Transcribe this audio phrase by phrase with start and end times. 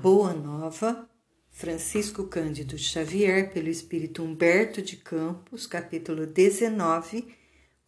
[0.00, 1.08] Boa Nova,
[1.50, 7.34] Francisco Cândido Xavier, pelo Espírito Humberto de Campos, capítulo 19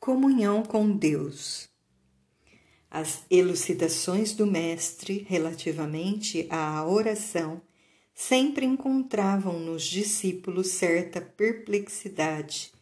[0.00, 1.68] Comunhão com Deus.
[2.90, 7.60] As elucidações do Mestre relativamente à oração
[8.14, 12.72] sempre encontravam nos discípulos certa perplexidade,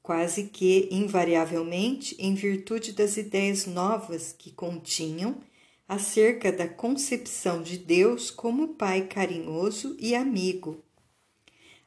[0.00, 5.40] quase que invariavelmente em virtude das ideias novas que continham
[5.88, 10.82] acerca da concepção de Deus como Pai carinhoso e amigo.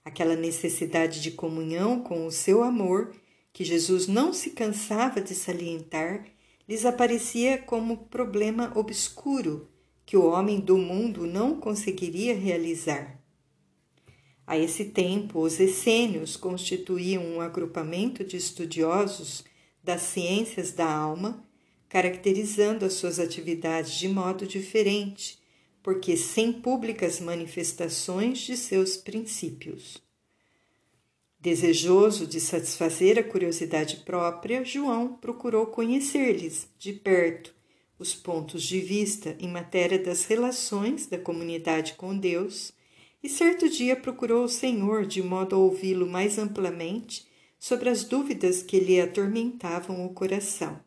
[0.05, 3.13] Aquela necessidade de comunhão com o seu amor,
[3.51, 6.25] que Jesus não se cansava de salientar,
[6.67, 9.67] lhes aparecia como problema obscuro
[10.05, 13.19] que o homem do mundo não conseguiria realizar.
[14.47, 19.43] A esse tempo, os essênios constituíam um agrupamento de estudiosos
[19.83, 21.47] das ciências da alma
[21.89, 25.39] caracterizando as suas atividades de modo diferente,
[25.81, 30.01] porque sem públicas manifestações de seus princípios.
[31.39, 37.57] Desejoso de satisfazer a curiosidade própria, João procurou conhecer-lhes de perto
[37.97, 42.71] os pontos de vista em matéria das relações da comunidade com Deus,
[43.21, 47.27] e certo dia procurou o Senhor de modo a ouvi-lo mais amplamente
[47.59, 50.79] sobre as dúvidas que lhe atormentavam o coração.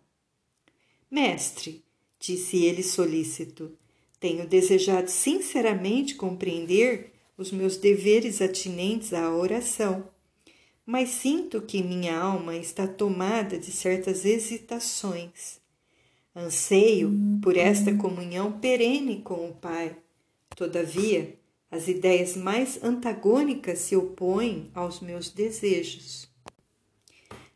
[1.12, 1.84] Mestre,
[2.18, 3.70] disse ele solícito,
[4.18, 10.08] tenho desejado sinceramente compreender os meus deveres atinentes à oração,
[10.86, 15.60] mas sinto que minha alma está tomada de certas hesitações.
[16.34, 19.94] Anseio por esta comunhão perene com o Pai.
[20.56, 21.38] Todavia,
[21.70, 26.31] as ideias mais antagônicas se opõem aos meus desejos.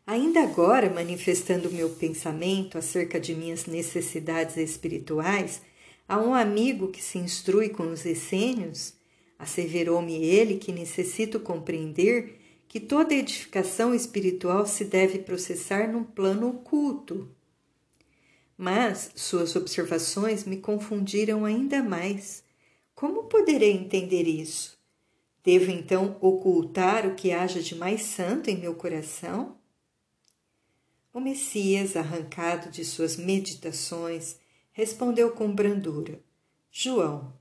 [0.06, 5.60] Ainda agora, manifestando meu pensamento acerca de minhas necessidades espirituais,
[6.08, 8.94] a um amigo que se instrui com os essênios,
[9.36, 17.28] asseverou-me ele que necessito compreender que toda edificação espiritual se deve processar num plano oculto.
[18.56, 22.44] Mas suas observações me confundiram ainda mais.
[22.94, 24.78] Como poderei entender isso?
[25.42, 29.56] Devo então ocultar o que haja de mais santo em meu coração?
[31.16, 34.36] O Messias, arrancado de suas meditações,
[34.70, 36.20] respondeu com brandura:
[36.70, 37.32] João,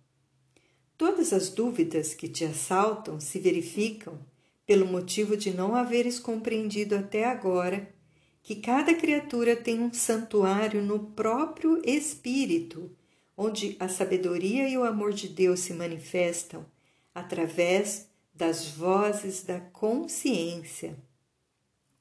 [0.97, 4.17] todas as dúvidas que te assaltam se verificam
[4.65, 7.93] pelo motivo de não haveres compreendido até agora
[8.41, 12.89] que cada criatura tem um santuário no próprio espírito,
[13.35, 16.65] onde a sabedoria e o amor de Deus se manifestam
[17.13, 20.95] através das vozes da consciência.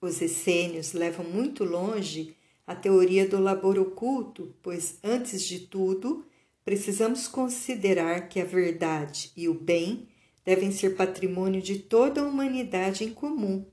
[0.04, 6.26] Os essênios levam muito longe a teoria do labor oculto, pois, antes de tudo,
[6.62, 10.06] precisamos considerar que a verdade e o bem
[10.44, 13.64] devem ser patrimônio de toda a humanidade em comum.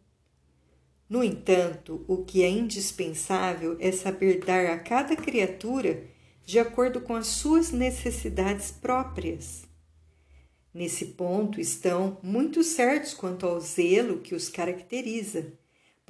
[1.09, 6.05] No entanto, o que é indispensável é saber dar a cada criatura
[6.45, 9.63] de acordo com as suas necessidades próprias.
[10.73, 15.59] Nesse ponto estão muito certos quanto ao zelo que os caracteriza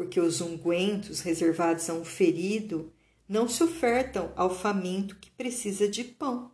[0.02, 2.92] porque os ungüentos reservados a um ferido
[3.30, 6.52] não se ofertam ao faminto que precisa de pão.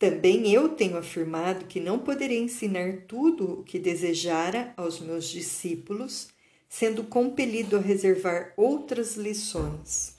[0.00, 6.30] Também eu tenho afirmado que não poderei ensinar tudo o que desejara aos meus discípulos,
[6.68, 10.16] sendo compelido a reservar outras lições.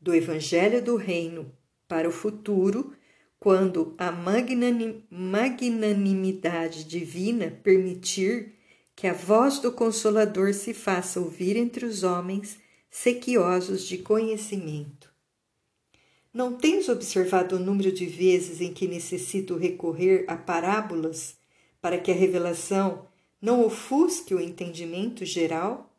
[0.00, 1.50] Do Evangelho do Reino
[1.88, 2.92] para o futuro,
[3.36, 8.61] quando a magnanimidade divina permitir
[8.94, 12.58] que a voz do Consolador se faça ouvir entre os homens
[12.90, 15.10] sequiosos de conhecimento.
[16.32, 21.36] Não tens observado o número de vezes em que necessito recorrer a parábolas
[21.80, 23.06] para que a revelação
[23.40, 25.90] não ofusque o entendimento geral?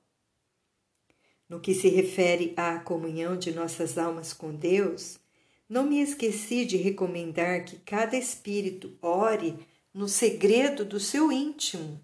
[1.50, 5.20] No que se refere à comunhão de nossas almas com Deus,
[5.68, 9.56] não me esqueci de recomendar que cada espírito ore
[9.94, 12.00] no segredo do seu íntimo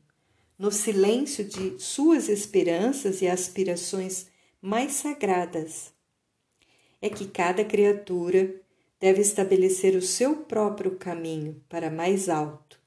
[0.60, 4.28] no silêncio de suas esperanças e aspirações
[4.62, 5.94] mais sagradas.
[7.02, 8.60] É que cada criatura
[9.00, 12.78] deve estabelecer o seu próprio caminho para mais alto,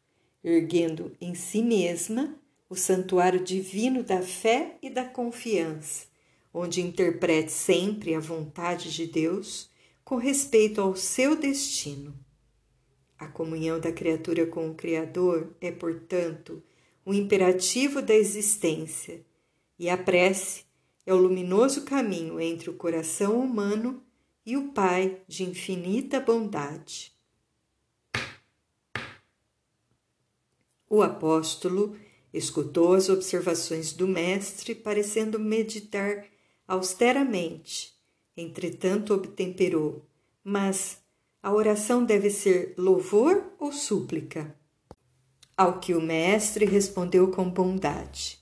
[0.45, 2.39] erguendo em si mesma
[2.69, 6.07] o santuário divino da fé e da confiança,
[6.53, 9.71] onde interprete sempre a vontade de Deus
[10.05, 12.15] com respeito ao seu destino.
[13.19, 16.63] A comunhão da criatura com o Criador é, portanto,
[17.05, 19.25] o imperativo da existência,
[19.79, 20.65] e a prece
[21.05, 24.03] é o luminoso caminho entre o coração humano
[24.47, 27.13] e o Pai de infinita bondade.
[30.89, 31.97] O apóstolo
[32.33, 36.27] escutou as observações do mestre, parecendo meditar
[36.69, 37.95] austeramente.
[38.37, 40.07] Entretanto, obtemperou:
[40.45, 41.03] Mas
[41.43, 44.55] a oração deve ser louvor ou súplica?
[45.57, 48.39] Ao que o mestre respondeu com bondade: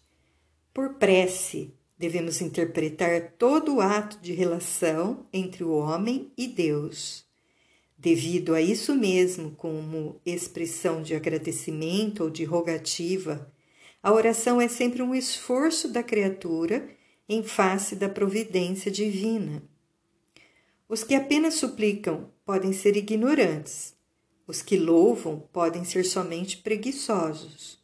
[0.72, 7.24] Por prece, devemos interpretar todo o ato de relação entre o homem e Deus.
[7.98, 13.52] Devido a isso mesmo, como expressão de agradecimento ou de rogativa,
[14.02, 16.88] a oração é sempre um esforço da criatura
[17.28, 19.62] em face da providência divina.
[20.88, 23.94] Os que apenas suplicam podem ser ignorantes,
[24.50, 27.78] os que louvam podem ser somente preguiçosos.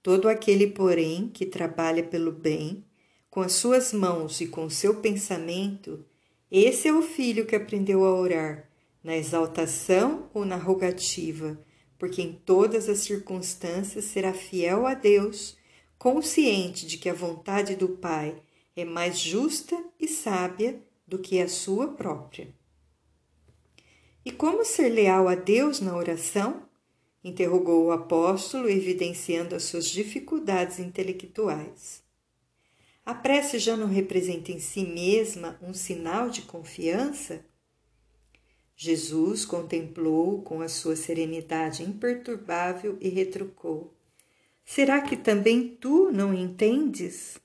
[0.00, 2.84] Todo aquele, porém, que trabalha pelo bem,
[3.28, 6.04] com as suas mãos e com seu pensamento,
[6.48, 8.70] esse é o filho que aprendeu a orar,
[9.02, 11.58] na exaltação ou na rogativa,
[11.98, 15.56] porque em todas as circunstâncias será fiel a Deus,
[15.98, 18.40] consciente de que a vontade do Pai
[18.76, 22.56] é mais justa e sábia do que a sua própria.
[24.24, 26.68] E como ser leal a Deus na oração?
[27.22, 32.02] interrogou o apóstolo, evidenciando as suas dificuldades intelectuais.
[33.04, 37.44] A prece já não representa em si mesma um sinal de confiança?
[38.76, 43.92] Jesus contemplou com a sua serenidade imperturbável e retrucou:
[44.64, 47.38] Será que também tu não entendes?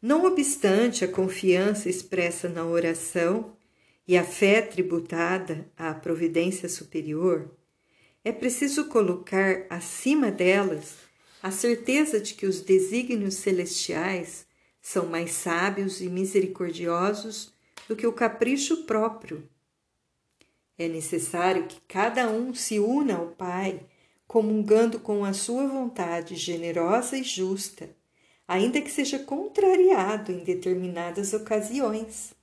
[0.00, 3.56] Não obstante a confiança expressa na oração
[4.06, 7.50] e a fé tributada à providência superior,
[8.24, 10.94] é preciso colocar acima delas
[11.42, 14.46] a certeza de que os desígnios celestiais
[14.80, 17.52] são mais sábios e misericordiosos
[17.88, 19.48] do que o capricho próprio
[20.78, 23.80] é necessário que cada um se una ao Pai,
[24.26, 27.88] comungando com a sua vontade generosa e justa,
[28.46, 32.34] ainda que seja contrariado em determinadas ocasiões.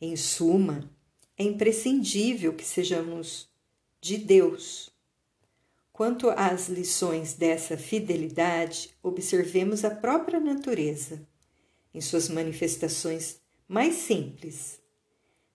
[0.00, 0.90] Em suma,
[1.36, 3.48] é imprescindível que sejamos
[4.00, 4.90] de Deus.
[5.92, 11.26] Quanto às lições dessa fidelidade, observemos a própria natureza,
[11.94, 14.78] em suas manifestações mais simples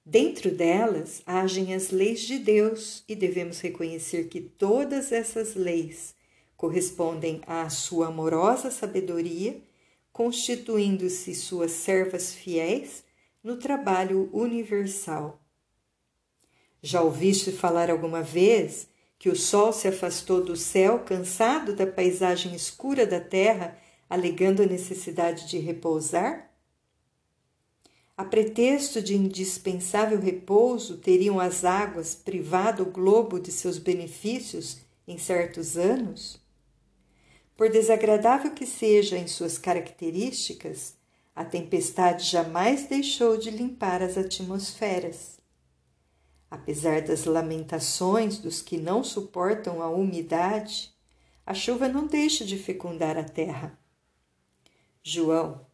[0.05, 6.15] Dentro delas agem as leis de Deus e devemos reconhecer que todas essas leis
[6.57, 9.61] correspondem à sua amorosa sabedoria,
[10.11, 13.03] constituindo-se suas servas fiéis
[13.43, 15.41] no trabalho universal.
[16.81, 22.55] Já ouviste falar alguma vez que o sol se afastou do céu, cansado da paisagem
[22.55, 23.77] escura da terra,
[24.09, 26.51] alegando a necessidade de repousar?
[28.17, 35.17] A pretexto de indispensável repouso, teriam as águas privado o globo de seus benefícios em
[35.17, 36.39] certos anos?
[37.57, 40.95] Por desagradável que seja em suas características,
[41.35, 45.39] a tempestade jamais deixou de limpar as atmosferas.
[46.49, 50.93] Apesar das lamentações dos que não suportam a umidade,
[51.45, 53.79] a chuva não deixa de fecundar a terra.
[55.01, 55.65] João,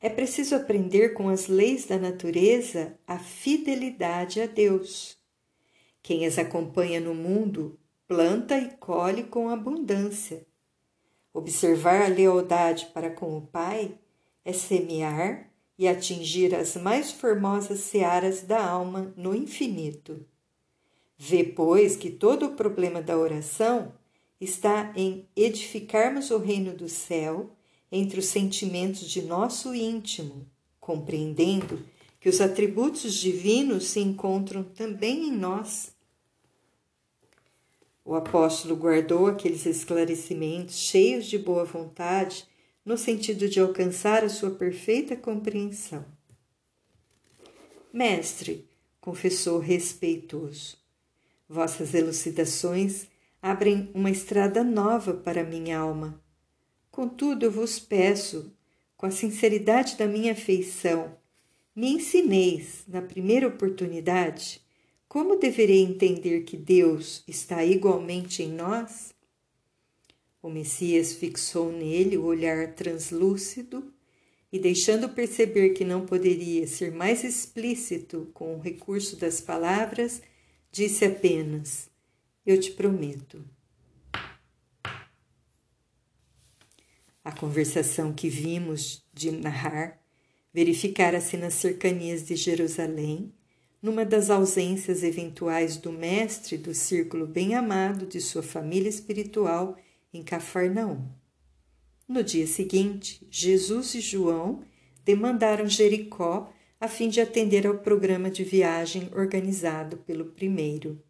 [0.00, 5.18] é preciso aprender com as leis da natureza a fidelidade a Deus.
[6.02, 10.46] Quem as acompanha no mundo planta e colhe com abundância.
[11.32, 13.98] Observar a lealdade para com o Pai
[14.46, 20.24] é semear e atingir as mais formosas searas da alma no infinito.
[21.18, 23.92] Vê, pois, que todo o problema da oração
[24.40, 27.50] está em edificarmos o reino do céu
[27.90, 30.46] entre os sentimentos de nosso íntimo,
[30.78, 31.84] compreendendo
[32.20, 35.92] que os atributos divinos se encontram também em nós.
[38.04, 42.46] O apóstolo guardou aqueles esclarecimentos cheios de boa vontade
[42.86, 46.06] no sentido de alcançar a sua perfeita compreensão.
[47.92, 48.66] Mestre,
[49.00, 50.78] confessou respeitoso,
[51.46, 53.08] vossas elucidações
[53.42, 56.24] abrem uma estrada nova para minha alma
[56.96, 58.50] Contudo, eu vos peço,
[58.96, 61.14] com a sinceridade da minha afeição,
[61.74, 64.62] me ensineis, na primeira oportunidade,
[65.06, 69.12] como deverei entender que Deus está igualmente em nós?
[70.46, 73.92] O Messias fixou nele o olhar translúcido
[74.52, 80.22] e, deixando perceber que não poderia ser mais explícito com o recurso das palavras,
[80.70, 81.90] disse apenas:
[82.46, 83.44] Eu te prometo.
[87.24, 90.00] A conversação que vimos de narrar
[90.54, 93.32] verificara-se nas cercanias de Jerusalém,
[93.82, 99.76] numa das ausências eventuais do mestre do círculo bem amado de sua família espiritual
[100.16, 101.08] em Cafarnaum.
[102.08, 104.62] No dia seguinte, Jesus e João
[105.04, 111.02] demandaram Jericó a fim de atender ao programa de viagem organizado pelo primeiro.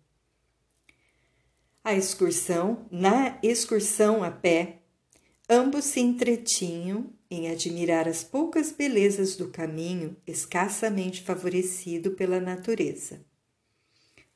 [1.84, 4.78] A excursão, na excursão a pé,
[5.48, 13.24] ambos se entretinham em admirar as poucas belezas do caminho escassamente favorecido pela natureza.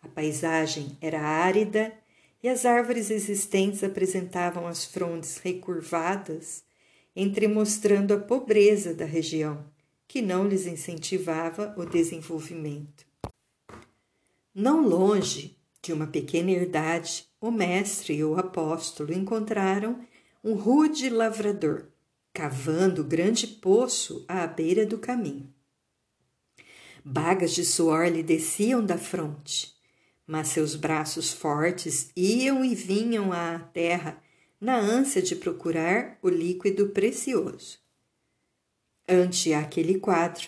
[0.03, 1.93] A paisagem era árida
[2.43, 6.65] e as árvores existentes apresentavam as frondes recurvadas,
[7.15, 9.65] entremostrando a pobreza da região,
[10.09, 13.07] que não lhes incentivava o desenvolvimento.
[14.55, 20.01] Não longe de uma pequena herdade, o mestre e o apóstolo encontraram
[20.43, 21.87] um rude lavrador,
[22.33, 25.53] cavando grande poço à beira do caminho.
[27.05, 29.75] Bagas de suor lhe desciam da fronte,
[30.31, 34.23] mas seus braços fortes iam e vinham à terra
[34.61, 37.81] na ânsia de procurar o líquido precioso.
[39.09, 40.47] Ante aquele quadro,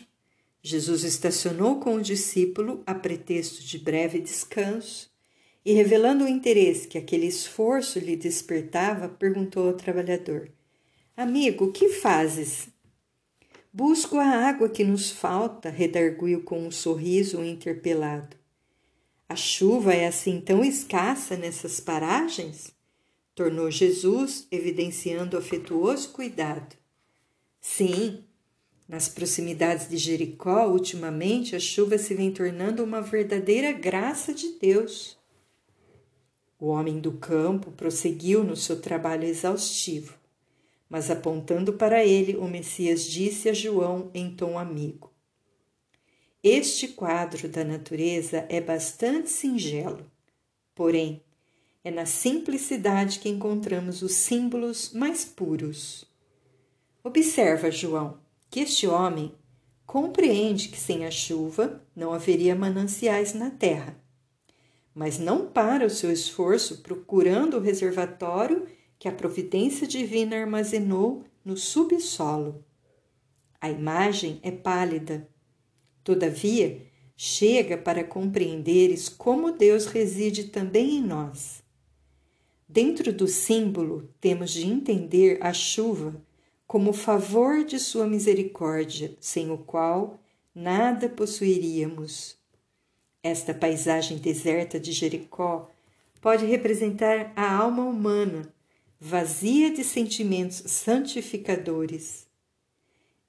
[0.62, 5.11] Jesus estacionou com o discípulo a pretexto de breve descanso
[5.65, 10.49] e, revelando o interesse que aquele esforço lhe despertava, perguntou ao trabalhador:
[11.17, 12.69] Amigo, que fazes?
[13.73, 18.42] Busco a água que nos falta, redarguiu com um sorriso interpelado.
[19.33, 22.71] A chuva é assim tão escassa nessas paragens?
[23.35, 26.77] Tornou Jesus, evidenciando afetuoso cuidado.
[27.59, 28.25] Sim,
[28.87, 35.17] nas proximidades de Jericó, ultimamente, a chuva se vem tornando uma verdadeira graça de Deus.
[36.61, 40.12] O homem do campo prosseguiu no seu trabalho exaustivo,
[40.91, 45.11] mas apontando para ele, o Messias disse a João em tom amigo:
[46.43, 50.11] Este quadro da natureza é bastante singelo,
[50.75, 51.23] porém,
[51.85, 56.05] é na simplicidade que encontramos os símbolos mais puros.
[57.05, 58.19] Observa, João,
[58.51, 59.35] que este homem
[59.87, 64.03] compreende que sem a chuva não haveria mananciais na terra
[64.95, 68.67] mas não para o seu esforço procurando o reservatório
[68.99, 72.65] que a providência divina armazenou no subsolo.
[73.61, 75.29] A imagem é pálida.
[76.04, 76.82] Todavia,
[77.16, 81.62] chega para compreenderes como Deus reside também em nós.
[82.68, 86.14] Dentro do símbolo, temos de entender a chuva
[86.66, 90.18] como favor de Sua misericórdia, sem o qual
[90.54, 92.37] nada possuiríamos.
[93.23, 95.71] Esta paisagem deserta de Jericó
[96.21, 98.52] pode representar a alma humana,
[98.99, 102.26] vazia de sentimentos santificadores.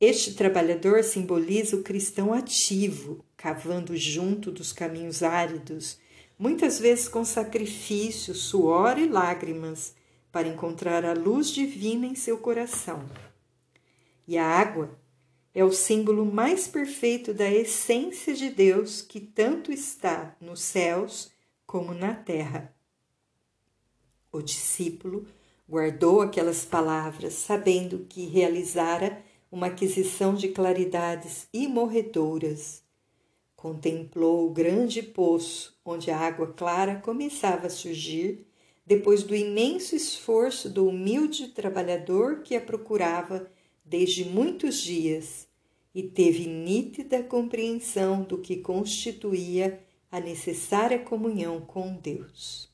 [0.06, 5.98] Este trabalhador simboliza o cristão ativo, cavando junto dos caminhos áridos,
[6.38, 9.96] muitas vezes com sacrifício, suor e lágrimas,
[10.30, 13.10] para encontrar a luz divina em seu coração.
[14.28, 15.00] E a água
[15.56, 21.32] é o símbolo mais perfeito da essência de Deus que tanto está nos céus
[21.66, 22.76] como na terra.
[24.34, 25.26] O discípulo
[25.66, 32.82] guardou aquelas palavras, sabendo que realizara uma aquisição de claridades imorredoras.
[33.56, 38.48] Contemplou o grande poço onde a água clara começava a surgir
[38.84, 43.48] depois do imenso esforço do humilde trabalhador que a procurava
[43.86, 45.48] desde muitos dias
[45.94, 49.80] e teve nítida compreensão do que constituía
[50.12, 52.72] a necessária comunhão com Deus.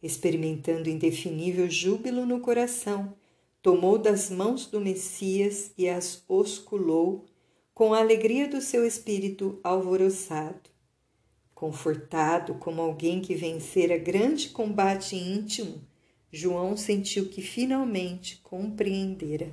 [0.00, 3.16] Experimentando indefinível júbilo no coração,
[3.64, 7.24] tomou das mãos do Messias e as osculou
[7.72, 10.68] com a alegria do seu espírito alvoroçado.
[11.54, 15.80] Confortado como alguém que vencera grande combate íntimo,
[16.30, 19.50] João sentiu que finalmente compreendera.